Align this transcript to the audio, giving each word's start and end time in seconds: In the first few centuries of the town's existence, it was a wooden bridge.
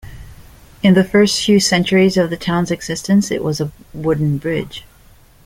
In 0.81 0.95
the 0.95 1.03
first 1.03 1.45
few 1.45 1.59
centuries 1.59 2.17
of 2.17 2.31
the 2.31 2.35
town's 2.35 2.71
existence, 2.71 3.29
it 3.29 3.43
was 3.43 3.61
a 3.61 3.71
wooden 3.93 4.39
bridge. 4.39 4.83